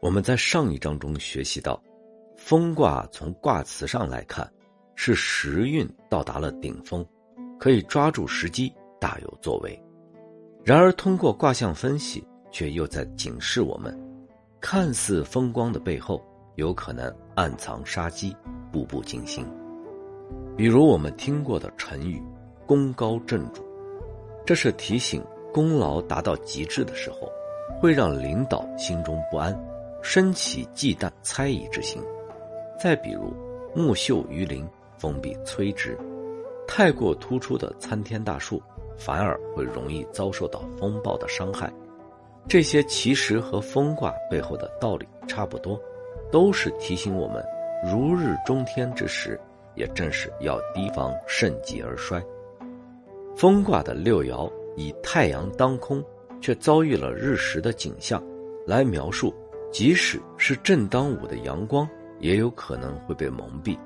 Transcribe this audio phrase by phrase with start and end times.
[0.00, 1.78] 我们在上一章中学习到，
[2.34, 4.50] 风卦从卦辞上来看，
[4.94, 7.06] 是时运到达了顶峰，
[7.58, 9.78] 可以抓住时机，大有作为。
[10.64, 13.94] 然而，通过卦象分析，却又在警示我们：
[14.58, 16.24] 看似风光的背后，
[16.54, 18.34] 有可能暗藏杀机，
[18.72, 19.46] 步步惊心。
[20.56, 22.22] 比如我们听过的成语
[22.66, 23.62] “功高震主”，
[24.46, 25.22] 这是提醒
[25.52, 27.30] 功劳达到极致的时候，
[27.82, 29.54] 会让领导心中不安。
[30.02, 32.02] 升起忌惮、猜疑之心。
[32.78, 33.32] 再比如，
[33.74, 34.66] 木秀于林，
[34.98, 35.96] 风必摧之。
[36.66, 38.62] 太过突出的参天大树，
[38.96, 41.72] 反而会容易遭受到风暴的伤害。
[42.48, 45.78] 这些其实和风卦背后的道理差不多，
[46.30, 47.44] 都是提醒我们，
[47.84, 49.38] 如日中天之时，
[49.74, 52.22] 也正是要提防盛极而衰。
[53.36, 56.02] 风卦的六爻以太阳当空，
[56.40, 58.22] 却遭遇了日食的景象，
[58.66, 59.34] 来描述。
[59.70, 63.78] 即使是正当午的阳光，也有可能会被蒙蔽；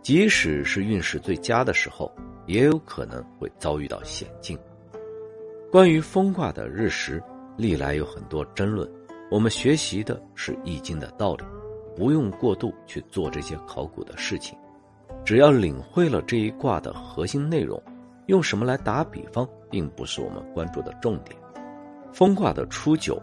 [0.00, 2.10] 即使是运势最佳的时候，
[2.46, 4.58] 也有可能会遭遇到险境。
[5.70, 7.22] 关于风卦的日食，
[7.56, 8.88] 历来有很多争论。
[9.30, 11.44] 我们学习的是《易经》的道理，
[11.96, 14.56] 不用过度去做这些考古的事情，
[15.24, 17.82] 只要领会了这一卦的核心内容。
[18.26, 21.36] 用什么来打比方，并不是我们关注的重点。
[22.12, 23.20] 风卦的初九，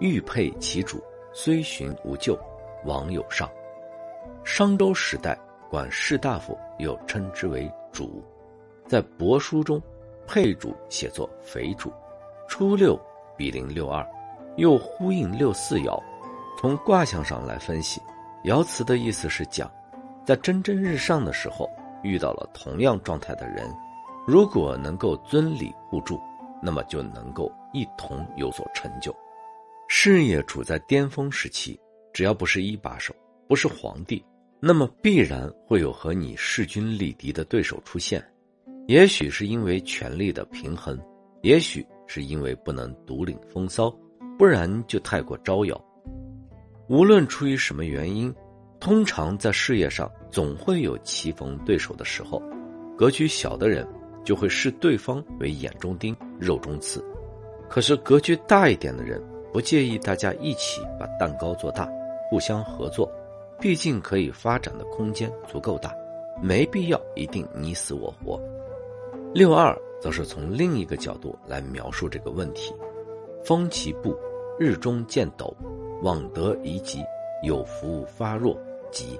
[0.00, 1.02] 玉佩其主。
[1.36, 2.38] 虽寻无咎，
[2.84, 3.50] 王有上。
[4.44, 5.36] 商周时代，
[5.68, 8.22] 管士大夫又称之为主，
[8.86, 9.82] 在帛书中，
[10.28, 11.92] 配主写作肥主。
[12.46, 12.96] 初六
[13.36, 14.06] 比邻六二，
[14.58, 16.00] 又呼应六四爻。
[16.56, 18.00] 从卦象上来分析，
[18.44, 19.68] 爻辞的意思是讲，
[20.24, 21.68] 在蒸蒸日上的时候，
[22.04, 23.68] 遇到了同样状态的人，
[24.24, 26.20] 如果能够尊礼互助，
[26.62, 29.12] 那么就能够一同有所成就。
[29.88, 31.78] 事业处在巅峰时期，
[32.12, 33.14] 只要不是一把手，
[33.46, 34.24] 不是皇帝，
[34.60, 38.24] 那么必然会有和你势均力敌的对手出现。
[38.86, 40.98] 也许是因为权力的平衡，
[41.42, 43.90] 也许是因为不能独领风骚，
[44.38, 45.84] 不然就太过招摇。
[46.88, 48.34] 无论出于什么原因，
[48.78, 52.42] 通常在事业上总会有棋逢对手的时候。
[52.96, 53.86] 格局小的人
[54.24, 57.02] 就会视对方为眼中钉、肉中刺，
[57.68, 59.20] 可是格局大一点的人。
[59.54, 61.88] 不介意大家一起把蛋糕做大，
[62.28, 63.08] 互相合作，
[63.60, 65.94] 毕竟可以发展的空间足够大，
[66.42, 68.36] 没必要一定你死我活。
[69.32, 72.74] 六二则是从另一个角度来描述这个问题：
[73.44, 74.18] 风其布，
[74.58, 75.56] 日中见斗，
[76.02, 77.04] 往得宜吉，
[77.44, 78.58] 有福发弱
[78.90, 79.16] 吉。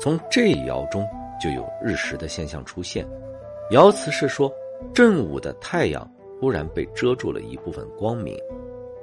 [0.00, 1.06] 从这一爻中
[1.38, 3.06] 就有日食的现象出现，
[3.70, 4.50] 爻辞是说
[4.94, 8.34] 正午的太阳忽然被遮住了一部分光明。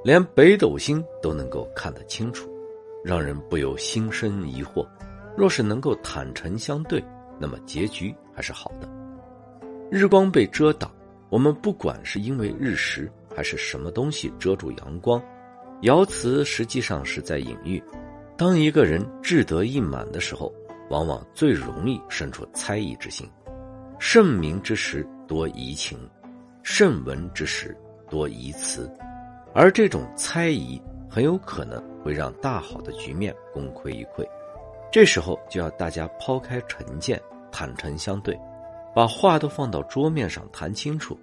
[0.03, 2.49] 连北斗星都能够看得清楚，
[3.03, 4.87] 让人不由心生疑惑。
[5.37, 7.03] 若是能够坦诚相对，
[7.39, 8.89] 那么结局还是好的。
[9.91, 10.91] 日光被遮挡，
[11.29, 15.21] 我们不管是因为日食还是什么东西遮住阳光，
[15.81, 17.81] 爻辞实际上是在隐喻：
[18.37, 20.53] 当一个人志得意满的时候，
[20.89, 23.29] 往往最容易生出猜疑之心。
[23.99, 25.97] 盛名之时多疑情，
[26.63, 27.75] 盛文之时
[28.09, 28.89] 多疑辞。
[29.53, 34.27] 而这种猜疑很有可能会让大好的局面功亏一篑，
[34.91, 37.19] 这时候就要大家抛开成见，
[37.51, 38.39] 坦诚相对，
[38.93, 41.17] 把话都放到桌面上谈清楚，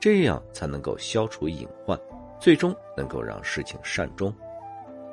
[0.00, 1.98] 这样才能够消除隐患，
[2.38, 4.32] 最终能够让事情善终。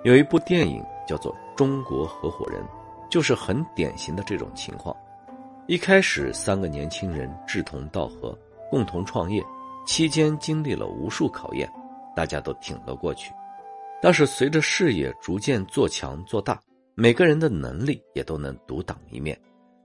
[0.03, 2.62] 有一部电影叫做《中国合伙人》，
[3.09, 4.96] 就是很典型的这种情况。
[5.68, 8.38] 一开始，三个年轻人志同道合，
[8.69, 9.44] 共同创业，
[9.86, 11.69] 期间经历了无数考验。
[12.16, 13.31] 大家都挺了过去，
[14.02, 16.59] 但是随着事业逐渐做强做大，
[16.96, 19.40] 每个人的能力也都能独当一面，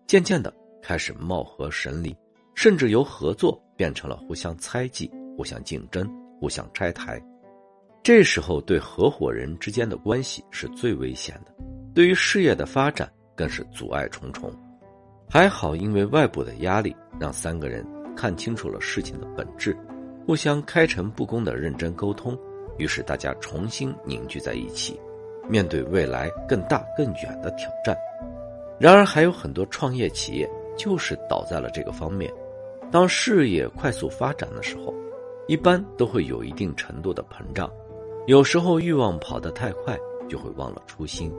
[0.07, 0.53] 渐渐的
[0.83, 2.17] 开始貌合神离，
[2.55, 6.09] 甚至由合作变成了互相猜忌、互相竞争、
[6.41, 7.23] 互相拆台。
[8.03, 11.55] 这时候对合伙人之间的关系是最危险的，
[11.95, 14.53] 对于事业的发展更是阻碍重重。
[15.31, 17.85] 还好，因为外部的压力，让三个人
[18.15, 19.77] 看清楚了事情的本质。
[20.27, 22.39] 互相开诚布公的认真沟通，
[22.79, 24.99] 于是大家重新凝聚在一起，
[25.49, 27.97] 面对未来更大更远的挑战。
[28.79, 32.33] 然而，还有很多创业企业就是倒在了这个方面。
[32.91, 34.95] 当事业快速发展的时候，
[35.47, 37.71] 一般都会有一定程度的膨胀，
[38.27, 39.95] 有时候欲望跑得太快，
[40.29, 41.31] 就会忘了初心。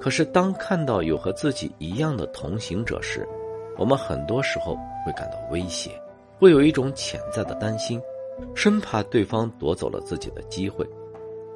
[0.00, 3.26] 可是，当看到有和自己一样的同行者时，
[3.78, 5.90] 我们很多时候会感到威胁，
[6.38, 8.00] 会有一种潜在的担心。
[8.54, 10.88] 生怕对方夺走了自己的机会。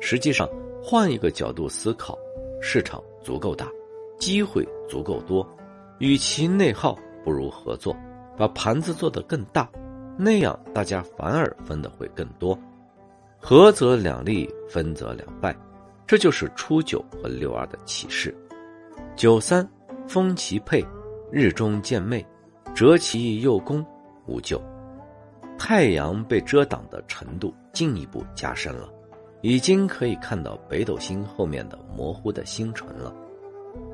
[0.01, 0.49] 实际上，
[0.83, 2.19] 换一个角度思考，
[2.61, 3.71] 市场足够大，
[4.19, 5.47] 机会足够多，
[5.99, 7.95] 与其内耗，不如合作，
[8.37, 9.71] 把盘子做得更大，
[10.17, 12.59] 那样大家反而分的会更多。
[13.39, 15.57] 合则两利，分则两败，
[16.07, 18.35] 这就是初九和六二的启示。
[19.17, 19.67] 九三，
[20.07, 20.85] 风其配，
[21.31, 22.25] 日中见昧，
[22.75, 23.85] 折其右弓，
[24.27, 24.61] 无咎。
[25.63, 28.89] 太阳被遮挡的程度进一步加深了，
[29.43, 33.15] 已经可以看到北斗星后面的模糊的星辰了。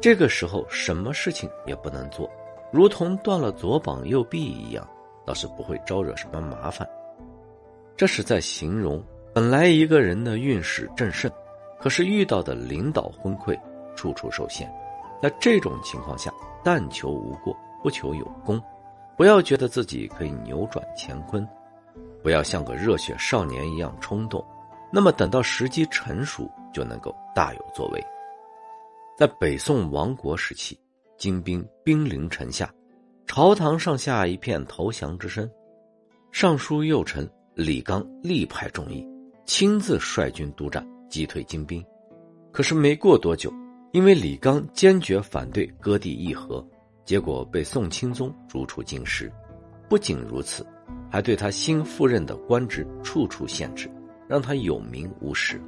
[0.01, 2.31] 这个时候，什么事情也不能做，
[2.73, 4.89] 如同断了左膀右臂一样，
[5.27, 6.89] 倒是不会招惹什么麻烦。
[7.97, 9.03] 这是在形容。
[9.35, 11.31] 本来一个人的运势正盛，
[11.81, 13.59] 可是遇到的领导昏聩，
[13.97, 14.73] 处处受限。
[15.21, 16.33] 在这种情况下，
[16.63, 18.63] 但求无过，不求有功。
[19.17, 21.47] 不要觉得自己可以扭转乾坤，
[22.27, 24.45] 不要像个热血少年一样冲动。
[24.93, 28.05] 那么等到时机成熟，就能够大有作为。
[29.17, 30.77] 在北宋亡国时期，
[31.17, 32.69] 金兵兵临城下，
[33.27, 35.49] 朝堂上下一片投降之声。
[36.33, 37.25] 尚书右丞
[37.55, 39.07] 李纲力排众议。
[39.45, 41.81] 亲自率军督战，击退金兵。
[42.51, 43.53] 可是没过多久，
[43.93, 46.67] 因为李纲坚决反对割地议和，
[47.05, 49.33] 结果被宋钦宗逐出京师。
[49.89, 50.67] 不仅如此，
[51.11, 53.91] 还对他新赴任的官职处处限制，
[54.29, 55.61] 让他有名无实。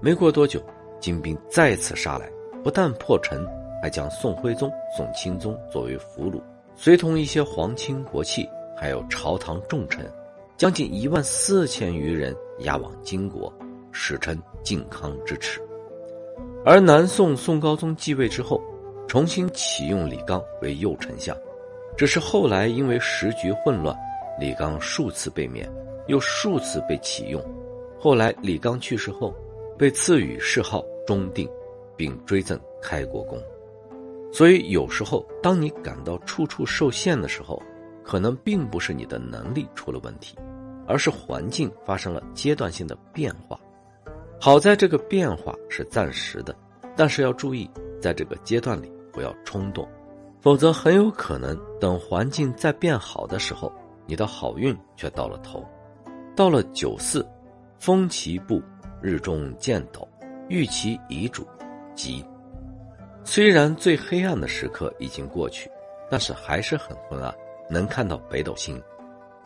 [0.00, 0.62] 没过多久，
[0.98, 2.30] 金兵再次杀来，
[2.64, 3.46] 不但破城，
[3.82, 6.40] 还将宋徽宗、宋钦宗作为俘虏，
[6.74, 10.10] 随同一些皇亲国戚，还有朝堂重臣。
[10.56, 13.50] 将近一万四千余人押往金国，
[13.92, 15.58] 史称靖康之耻。
[16.66, 18.60] 而南宋宋高宗继位之后，
[19.08, 21.34] 重新启用李纲为右丞相，
[21.96, 23.96] 只是后来因为时局混乱，
[24.40, 25.70] 李刚数次被免，
[26.08, 27.40] 又数次被启用。
[27.98, 29.32] 后来李刚去世后，
[29.78, 31.48] 被赐予谥号忠定，
[31.96, 33.38] 并追赠开国公。
[34.32, 37.62] 所以有时候，当你感到处处受限的时候，
[38.02, 40.34] 可能并不是你的能力出了问题。
[40.86, 43.56] 而是环境发生了阶段性的变化，
[44.40, 46.52] 好在这个变化是暂时的，
[46.96, 47.70] 但是要注意，
[48.00, 49.88] 在这个阶段里不要冲动，
[50.40, 53.72] 否则很有可能等环境再变好的时候，
[54.10, 55.64] 你的好运却到了头。
[56.34, 57.24] 到了九四，
[57.78, 58.60] 风其步，
[59.00, 60.06] 日中见斗，
[60.48, 61.46] 遇其遗嘱，
[61.94, 62.24] 吉。
[63.22, 65.70] 虽然最黑暗的时刻已经过去，
[66.10, 67.32] 但是还是很昏暗，
[67.68, 68.82] 能看到北斗星。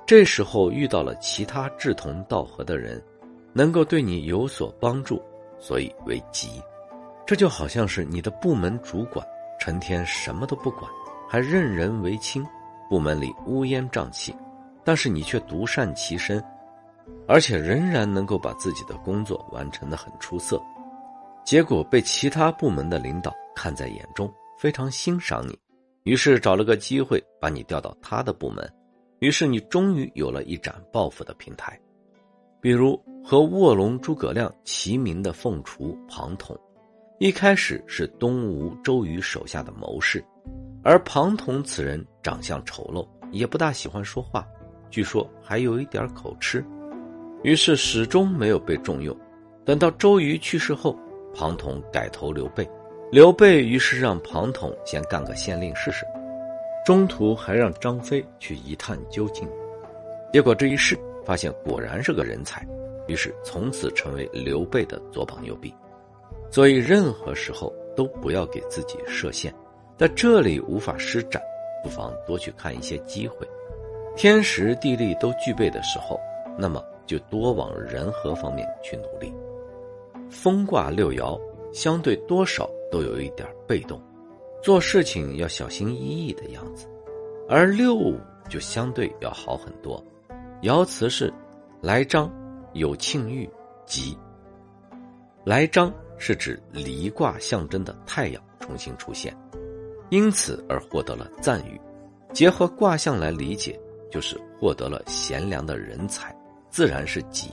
[0.06, 3.02] 这时候遇到了其他志同道合的人，
[3.52, 5.22] 能够对你有所帮助，
[5.58, 6.48] 所以为吉。
[7.26, 9.26] 这就好像是你的部门主管
[9.60, 10.90] 成天什么都不管，
[11.28, 12.42] 还任人唯亲，
[12.88, 14.34] 部门里乌烟瘴气，
[14.84, 16.42] 但是你却独善其身，
[17.26, 20.62] 而且仍然能够把自己的工作完成的很出色，
[21.44, 25.58] 结果被其他部门的领导看在眼中，非常欣赏你，
[26.02, 28.70] 于是找了个机会把你调到他的部门。
[29.20, 31.80] 于是你终于有了一展抱负的平台，
[32.60, 36.54] 比如和卧龙诸葛亮齐名的凤雏庞统，
[37.18, 40.22] 一开始是东吴周瑜手下的谋士，
[40.82, 44.46] 而庞统此人长相丑陋，也不大喜欢说话，
[44.94, 46.64] 据说还有一点口吃，
[47.42, 49.12] 于是始终没有被重用。
[49.64, 50.96] 等到周瑜去世后，
[51.34, 52.64] 庞统改投刘备，
[53.10, 56.06] 刘备于是让庞统先干个县令试试。
[56.86, 59.48] 中途还让张飞去一探究竟，
[60.32, 60.96] 结果这一试
[61.26, 62.64] 发现果然是个人才，
[63.08, 65.74] 于是从此成为刘备的左膀右臂。
[66.52, 69.52] 所以任何时候都不要给自己设限，
[69.98, 71.42] 在这里无法施展，
[71.82, 73.44] 不妨多去看一些机会。
[74.16, 76.18] 天时地利都具备的时候，
[76.56, 79.32] 那么就多往人和方面去努力。
[80.30, 81.38] 风卦六爻
[81.72, 84.00] 相对多少都有一点被动。
[84.62, 86.86] 做事情要小心翼翼的样子，
[87.48, 88.16] 而六五
[88.48, 90.02] 就相对要好很多。
[90.62, 91.30] 爻辞是：
[91.82, 92.32] 来章，
[92.72, 93.46] 有庆遇，
[93.84, 94.16] 吉。
[95.44, 99.36] 来章是指离卦象征的太阳重新出现，
[100.08, 101.78] 因此而获得了赞誉。
[102.32, 103.78] 结合卦象来理解，
[104.14, 106.32] 就是获得了贤良的人才，
[106.70, 107.50] 自然是吉。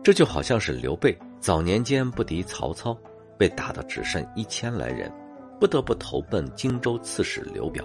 [0.00, 2.96] 这就好像是刘备早年间不敌曹操，
[3.36, 5.12] 被打得只剩一千来人。
[5.58, 7.84] 不得不投奔荆州刺史刘表。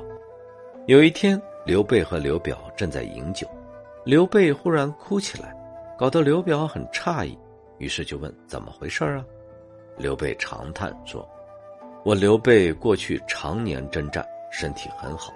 [0.86, 3.48] 有一天，刘备和刘表正在饮酒，
[4.06, 5.52] 刘备忽然哭起来，
[5.98, 7.36] 搞得刘表很诧异，
[7.80, 9.26] 于是就问：“怎么回事啊？”
[9.98, 11.28] 刘备长叹说
[12.06, 15.34] ：“我刘备过去常年征战，身体很好，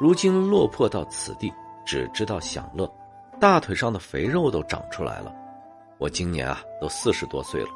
[0.00, 1.52] 如今落魄到此地，
[1.84, 2.90] 只知道享乐，
[3.40, 5.34] 大腿上的肥肉都长出来了。
[5.98, 7.68] 我今年啊，都四十多岁了，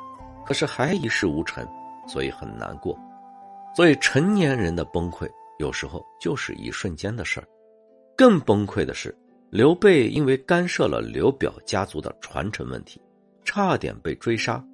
[0.45, 1.67] 可是还一事无成。”
[2.09, 2.99] 所以很难过。
[3.77, 7.47] 所以成年人的崩溃有时候就是一瞬间的事儿。
[8.17, 9.15] 更崩溃的是，
[9.50, 12.99] 刘备因为干涉了刘表家族的传承问题，
[13.45, 14.65] 差点被追杀。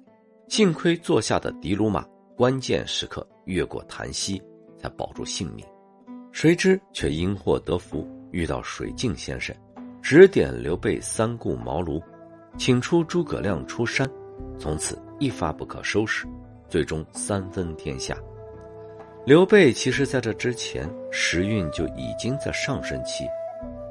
[0.47, 2.05] 幸亏坐下的的卢马
[2.37, 4.41] 关键时刻越过檀溪，
[4.79, 5.65] 才保住性命。
[6.31, 9.55] 谁知却因祸得福，遇到水镜先生，
[10.01, 12.03] 指点刘备三顾茅庐，
[12.57, 14.05] 请出诸葛亮出山，
[14.59, 16.27] 从此一发不可收拾，
[16.67, 18.13] 最终三分天下。
[19.25, 23.23] 刘备其实在这之前时运就已经在上升期，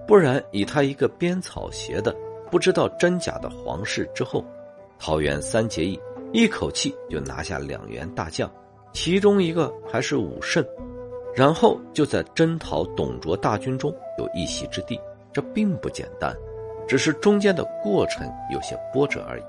[0.07, 2.15] 不然以他一个编草鞋的
[2.51, 4.45] 不知道真假的皇室之后，
[4.99, 5.99] 桃园三结义，
[6.35, 8.53] 一口气就拿下两员大将，
[8.93, 10.63] 其中一个还是武圣，
[11.35, 15.01] 然后就在征讨董卓大军中有一席之地，
[15.33, 16.35] 这并不简单，
[16.87, 19.43] 只是中间的过程有些波折而已，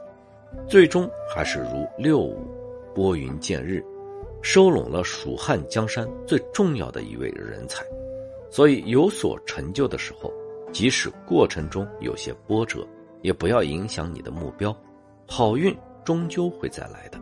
[0.68, 2.40] 最终还是如六五，
[2.94, 3.84] 拨云见日。
[4.42, 7.84] 收拢了蜀汉江山最重要的一位人才，
[8.52, 10.32] 所以有所成就的时候，
[10.72, 12.88] 即使过程中有些波折，
[13.24, 14.76] 也不要影响你的目标，
[15.28, 17.20] 好运终究会再来的。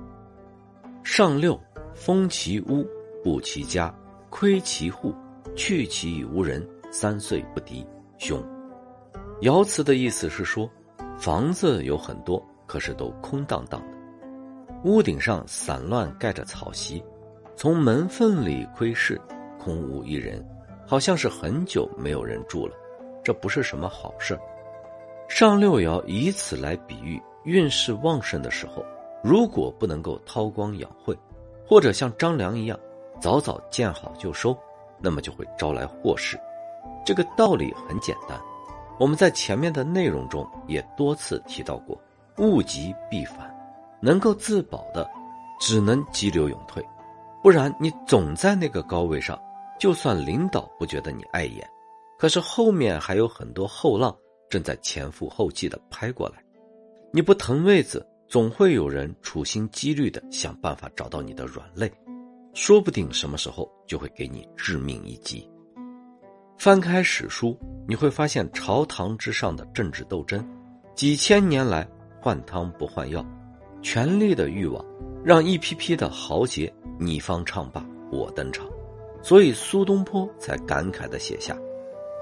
[1.02, 1.58] 上六，
[1.94, 2.86] 封其屋，
[3.24, 3.94] 布其家，
[4.36, 5.14] 窥其户，
[5.56, 7.86] 去其无人，三岁不敌，
[8.18, 8.44] 凶。
[9.42, 10.68] 爻辞的意思是说，
[11.20, 13.96] 房子有很多，可是都空荡荡的，
[14.86, 17.02] 屋顶上散乱盖着草席。
[17.56, 19.22] 从门缝里窥视，
[19.60, 20.44] 空无一人，
[20.84, 22.74] 好像是很久没有人住了。
[23.24, 24.38] 这不是什么好事
[25.30, 28.84] 上六爻以此来比喻运势旺盛的时候，
[29.24, 31.16] 如果不能够韬光养晦，
[31.64, 32.78] 或者像张良一样
[33.24, 34.54] 早早见好就收，
[35.00, 36.38] 那么就会招来祸事。
[37.06, 38.38] 这个道理很简单，
[39.00, 41.98] 我们在前面的内容中也多次提到过：
[42.40, 43.50] 物极必反，
[44.02, 45.10] 能够自保的，
[45.58, 46.86] 只能急流勇退。
[47.42, 49.40] 不然，你总在那个高位上，
[49.80, 51.66] 就算领导不觉得你碍眼，
[52.20, 54.14] 可是后面还有很多后浪
[54.50, 56.44] 正在前赴后继的拍过来。
[57.14, 61.90] 你不腾位子，总会有人处心积虑的想办法找到你的软肋，
[62.54, 65.50] 说不定什么时候就会给你致命一击。
[66.58, 67.58] 翻开史书，
[67.88, 70.48] 你会发现朝堂之上的政治斗争，
[70.96, 71.88] 几千年来
[72.22, 73.26] 换汤不换药，
[73.82, 74.86] 权力的欲望
[75.24, 76.72] 让一批批的豪杰。
[77.00, 78.68] 你方唱罢我登场，
[79.24, 81.58] 所以苏东坡才感慨的写下：“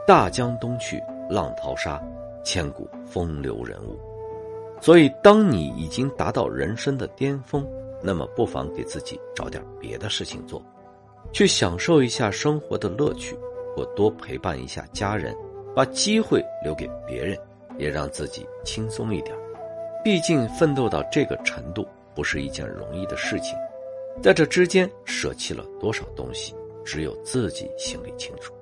[0.07, 0.97] 大江东去，
[1.29, 2.01] 浪淘沙，
[2.43, 3.99] 千古风流人物。”
[4.81, 7.67] 所以，当你已经达到人生的巅峰，
[8.03, 10.61] 那么不妨给自己找点别的事情做，
[11.31, 13.37] 去享受一下生活的乐趣，
[13.75, 15.35] 或多陪伴一下家人，
[15.75, 17.37] 把机会留给别人，
[17.77, 19.35] 也让自己轻松一点。
[20.03, 23.55] 毕竟，奋斗到这个程度不是一件容易的事情。
[24.21, 28.53] 在这之间舍弃了多少东西，只有自己心里清楚。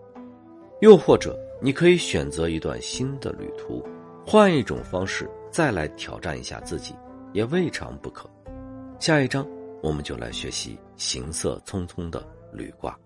[0.82, 3.84] 又或者，你可以选择一段新的旅途，
[4.28, 6.94] 换一种方式再来挑战一下自己，
[7.34, 8.30] 也未尝不可。
[9.00, 9.48] 下一章，
[9.82, 13.00] 我们就来学习行色匆匆的旅卦。